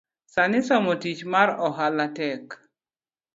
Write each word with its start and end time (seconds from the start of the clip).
Sani 0.33 0.61
somo 0.69 0.93
tich 1.01 1.21
mar 1.33 1.49
ohala 1.67 2.05
tek 2.17 2.45